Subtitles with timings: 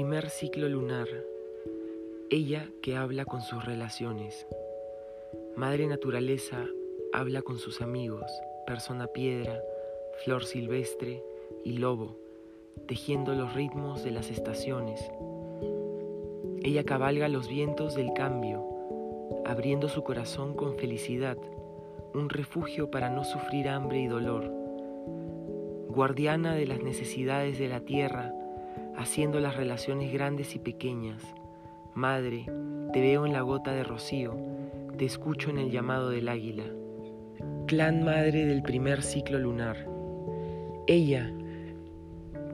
[0.00, 1.08] Primer ciclo lunar.
[2.30, 4.46] Ella que habla con sus relaciones.
[5.56, 6.64] Madre naturaleza
[7.12, 8.24] habla con sus amigos,
[8.66, 9.60] persona piedra,
[10.24, 11.22] flor silvestre
[11.66, 12.16] y lobo,
[12.88, 15.06] tejiendo los ritmos de las estaciones.
[16.62, 18.64] Ella cabalga los vientos del cambio,
[19.44, 21.36] abriendo su corazón con felicidad,
[22.14, 24.50] un refugio para no sufrir hambre y dolor.
[25.88, 28.32] Guardiana de las necesidades de la tierra,
[29.00, 31.22] haciendo las relaciones grandes y pequeñas.
[31.94, 32.44] Madre,
[32.92, 34.36] te veo en la gota de rocío,
[34.98, 36.64] te escucho en el llamado del águila.
[37.66, 39.88] Clan madre del primer ciclo lunar.
[40.86, 41.32] Ella,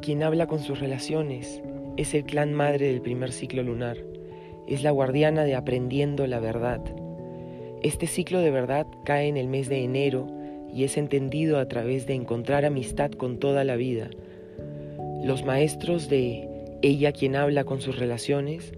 [0.00, 1.60] quien habla con sus relaciones,
[1.96, 3.96] es el clan madre del primer ciclo lunar.
[4.68, 6.80] Es la guardiana de aprendiendo la verdad.
[7.82, 10.28] Este ciclo de verdad cae en el mes de enero
[10.72, 14.10] y es entendido a través de encontrar amistad con toda la vida,
[15.22, 16.48] los maestros de
[16.82, 18.72] ella quien habla con sus relaciones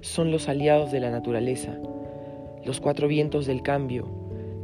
[0.00, 1.78] son los aliados de la naturaleza,
[2.64, 4.08] los cuatro vientos del cambio,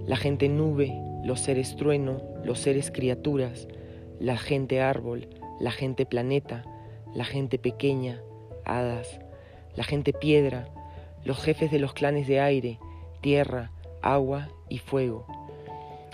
[0.06, 0.92] la gente nube,
[1.24, 3.68] los seres trueno, los seres criaturas,
[4.18, 5.28] la gente árbol,
[5.60, 6.64] la gente planeta,
[7.14, 8.22] la gente pequeña,
[8.64, 9.20] hadas,
[9.76, 10.68] la gente piedra,
[11.24, 12.78] los jefes de los clanes de aire,
[13.20, 13.70] tierra,
[14.02, 15.26] agua y fuego,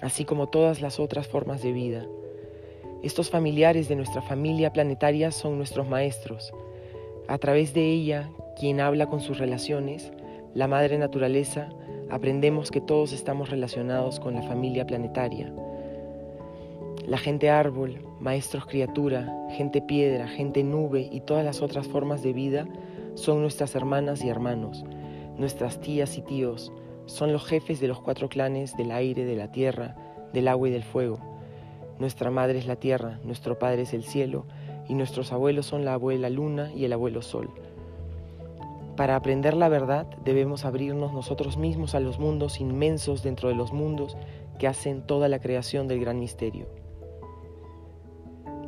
[0.03, 2.07] así como todas las otras formas de vida.
[3.07, 6.53] Estos familiares de nuestra familia planetaria son nuestros maestros.
[7.29, 10.11] A través de ella, quien habla con sus relaciones,
[10.55, 11.69] la madre naturaleza,
[12.11, 15.55] aprendemos que todos estamos relacionados con la familia planetaria.
[17.07, 22.33] La gente árbol, maestros criatura, gente piedra, gente nube y todas las otras formas de
[22.33, 22.67] vida
[23.15, 24.85] son nuestras hermanas y hermanos,
[25.37, 26.73] nuestras tías y tíos,
[27.05, 29.95] son los jefes de los cuatro clanes del aire, de la tierra,
[30.33, 31.36] del agua y del fuego
[31.99, 34.45] nuestra madre es la tierra, nuestro padre es el cielo
[34.89, 37.51] y nuestros abuelos son la abuela luna y el abuelo sol.
[38.97, 43.73] Para aprender la verdad debemos abrirnos nosotros mismos a los mundos inmensos dentro de los
[43.73, 44.17] mundos
[44.59, 46.67] que hacen toda la creación del gran misterio.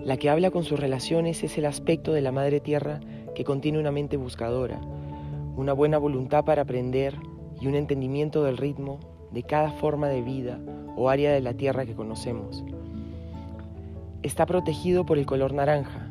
[0.04, 3.00] La que habla con sus relaciones es el aspecto de la Madre Tierra
[3.34, 4.80] que contiene una mente buscadora,
[5.56, 7.14] una buena voluntad para aprender
[7.60, 9.00] y un entendimiento del ritmo
[9.32, 10.60] de cada forma de vida
[10.96, 12.64] o área de la Tierra que conocemos.
[14.24, 16.10] Está protegido por el color naranja.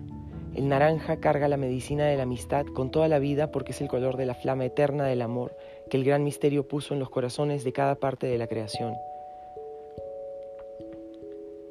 [0.56, 3.90] El naranja carga la medicina de la amistad con toda la vida porque es el
[3.90, 5.58] color de la flama eterna del amor
[5.90, 8.96] que el gran misterio puso en los corazones de cada parte de la creación.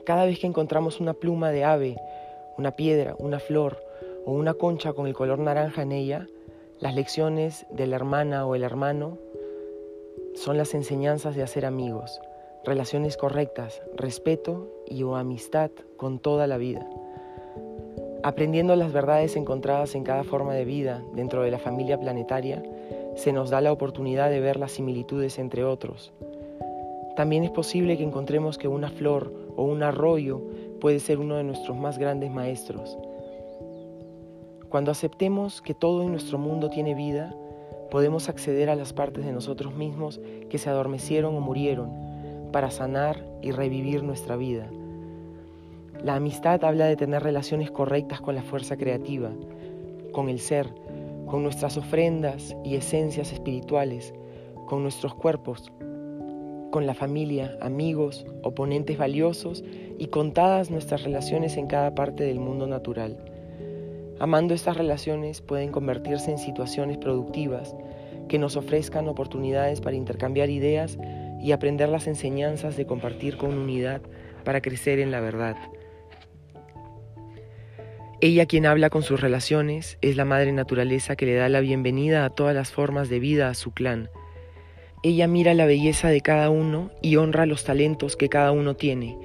[0.05, 1.97] Cada vez que encontramos una pluma de ave,
[2.59, 3.83] una piedra, una flor
[4.27, 6.27] o una concha con el color naranja en ella,
[6.81, 9.17] las lecciones de la hermana o el hermano
[10.35, 12.21] son las enseñanzas de hacer amigos,
[12.67, 16.85] relaciones correctas, respeto y o amistad con toda la vida.
[18.25, 22.65] Aprendiendo las verdades encontradas en cada forma de vida dentro de la familia planetaria,
[23.15, 26.13] se nos da la oportunidad de ver las similitudes entre otros.
[27.15, 30.43] También es posible que encontremos que una flor o un arroyo
[30.81, 32.99] puede ser uno de nuestros más grandes maestros.
[34.69, 37.33] Cuando aceptemos que todo en nuestro mundo tiene vida,
[37.93, 42.06] podemos acceder a las partes de nosotros mismos que se adormecieron o murieron
[42.53, 44.71] para sanar y revivir nuestra vida.
[46.03, 49.31] La amistad habla de tener relaciones correctas con la fuerza creativa,
[50.13, 50.69] con el ser,
[51.27, 54.15] con nuestras ofrendas y esencias espirituales,
[54.67, 55.73] con nuestros cuerpos,
[56.71, 59.65] con la familia, amigos, oponentes valiosos
[59.99, 63.17] y con todas nuestras relaciones en cada parte del mundo natural.
[64.19, 67.75] Amando estas relaciones pueden convertirse en situaciones productivas
[68.29, 70.99] que nos ofrezcan oportunidades para intercambiar ideas
[71.47, 74.03] y aprender las enseñanzas de compartir con unidad
[74.43, 75.55] para crecer en la verdad.
[78.21, 82.25] Ella quien habla con sus relaciones es la madre naturaleza que le da la bienvenida
[82.25, 84.11] a todas las formas de vida a su clan.
[85.05, 89.17] Ella mira la belleza de cada uno y honra los talentos que cada uno tiene.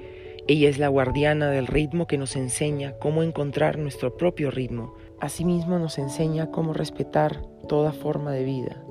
[0.46, 4.94] Ella es la guardiana del ritmo que nos enseña cómo encontrar nuestro propio ritmo.
[5.20, 8.84] Asimismo nos enseña cómo respetar toda forma de vida.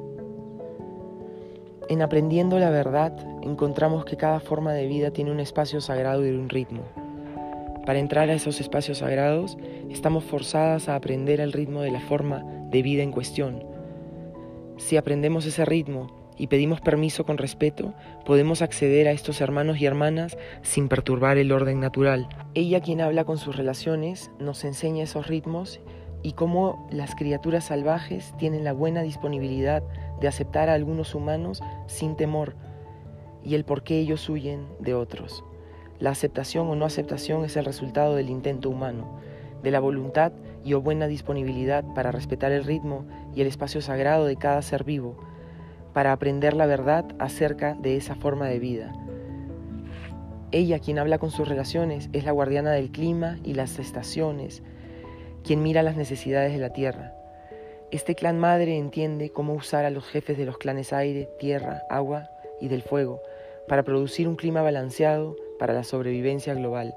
[1.89, 6.29] En aprendiendo la verdad, encontramos que cada forma de vida tiene un espacio sagrado y
[6.29, 6.83] un ritmo.
[7.85, 9.57] Para entrar a esos espacios sagrados,
[9.89, 13.63] estamos forzadas a aprender el ritmo de la forma de vida en cuestión.
[14.77, 17.93] Si aprendemos ese ritmo y pedimos permiso con respeto,
[18.25, 22.29] podemos acceder a estos hermanos y hermanas sin perturbar el orden natural.
[22.53, 25.81] Ella quien habla con sus relaciones nos enseña esos ritmos
[26.23, 29.83] y cómo las criaturas salvajes tienen la buena disponibilidad
[30.19, 32.55] de aceptar a algunos humanos sin temor
[33.43, 35.43] y el por qué ellos huyen de otros.
[35.99, 39.19] La aceptación o no aceptación es el resultado del intento humano,
[39.63, 40.31] de la voluntad
[40.63, 45.17] y buena disponibilidad para respetar el ritmo y el espacio sagrado de cada ser vivo,
[45.93, 48.93] para aprender la verdad acerca de esa forma de vida.
[50.51, 54.63] Ella, quien habla con sus relaciones, es la guardiana del clima y las estaciones,
[55.43, 57.13] quien mira las necesidades de la tierra.
[57.91, 62.29] Este clan madre entiende cómo usar a los jefes de los clanes aire, tierra, agua
[62.61, 63.21] y del fuego
[63.67, 66.95] para producir un clima balanceado para la sobrevivencia global.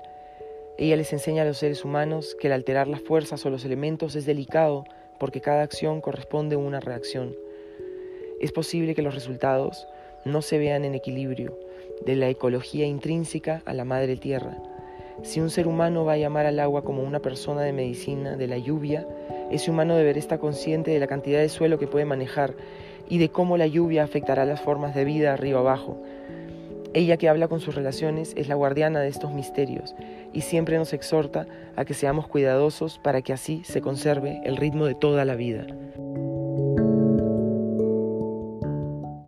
[0.78, 4.16] Ella les enseña a los seres humanos que el alterar las fuerzas o los elementos
[4.16, 4.84] es delicado
[5.18, 7.36] porque cada acción corresponde a una reacción.
[8.40, 9.86] Es posible que los resultados
[10.24, 11.58] no se vean en equilibrio
[12.04, 14.58] de la ecología intrínseca a la madre tierra.
[15.22, 18.46] Si un ser humano va a llamar al agua como una persona de medicina de
[18.46, 19.06] la lluvia,
[19.50, 22.54] ese humano deberá estar consciente de la cantidad de suelo que puede manejar
[23.08, 26.02] y de cómo la lluvia afectará las formas de vida arriba abajo.
[26.94, 29.94] Ella que habla con sus relaciones es la guardiana de estos misterios
[30.32, 31.46] y siempre nos exhorta
[31.76, 35.66] a que seamos cuidadosos para que así se conserve el ritmo de toda la vida.